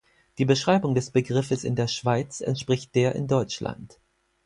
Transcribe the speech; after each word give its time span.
Die 0.39 0.45
Beschreibung 0.45 0.95
des 0.95 1.11
Begriffes 1.11 1.63
in 1.63 1.75
der 1.75 1.85
Schweiz 1.87 2.41
entspricht 2.41 2.95
der 2.95 3.13
in 3.13 3.27
Deutschland. 3.27 3.99